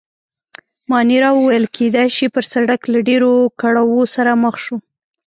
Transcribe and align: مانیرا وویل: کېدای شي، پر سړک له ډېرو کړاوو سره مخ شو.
مانیرا 0.91 1.29
وویل: 1.33 1.65
کېدای 1.75 2.07
شي، 2.15 2.25
پر 2.35 2.43
سړک 2.53 2.81
له 2.93 2.99
ډېرو 3.07 3.31
کړاوو 3.61 4.01
سره 4.15 4.31
مخ 4.43 4.55
شو. 4.63 4.77